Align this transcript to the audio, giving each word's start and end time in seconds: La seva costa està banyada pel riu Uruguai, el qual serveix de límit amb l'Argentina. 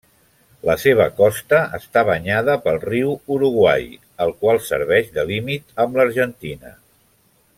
La 0.67 0.75
seva 0.83 1.05
costa 1.19 1.59
està 1.79 2.03
banyada 2.07 2.55
pel 2.63 2.79
riu 2.85 3.13
Uruguai, 3.37 3.85
el 4.27 4.33
qual 4.41 4.63
serveix 4.71 5.13
de 5.19 5.29
límit 5.33 5.79
amb 5.85 6.01
l'Argentina. 6.01 6.77